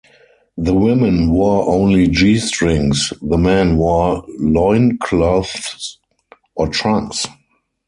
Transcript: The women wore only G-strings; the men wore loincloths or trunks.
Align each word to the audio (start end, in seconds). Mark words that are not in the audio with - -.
The 0.57 0.73
women 0.73 1.29
wore 1.29 1.67
only 1.71 2.07
G-strings; 2.07 3.13
the 3.21 3.37
men 3.37 3.77
wore 3.77 4.25
loincloths 4.39 5.99
or 6.55 6.69
trunks. 6.69 7.27